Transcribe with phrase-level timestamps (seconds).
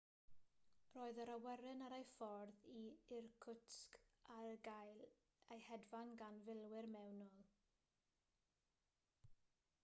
[0.93, 2.81] roedd yr awyren ar ei ffordd i
[3.17, 3.99] irkutsk
[4.37, 5.05] ac yn cael
[5.57, 7.39] ei hedfan gan filwyr mewnol